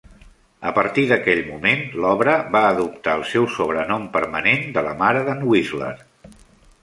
A 0.67 0.69
partir 0.77 1.01
d'aquell 1.09 1.41
moment, 1.49 1.83
l'obra 2.05 2.33
va 2.55 2.63
adoptar 2.69 3.13
el 3.21 3.25
seu 3.33 3.45
sobrenom 3.57 4.07
permanent 4.17 4.65
de 4.79 4.85
La 4.87 4.95
mare 5.03 5.21
d'en 5.29 5.45
Whistler. 5.51 5.93